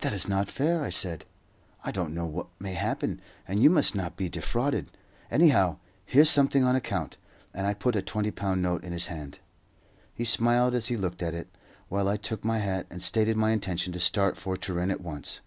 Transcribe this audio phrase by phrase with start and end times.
[0.00, 1.24] "That is not fair," I said.
[1.82, 4.88] "I don't know what may happen, and you must not be defrauded.
[5.30, 7.16] Anyhow, here's something on account;"
[7.54, 9.38] and I put a twenty pound note in his hand.
[10.12, 11.48] He smiled as he looked at it,
[11.88, 15.40] while I took my hat, and stated my intention to start for Turin at once.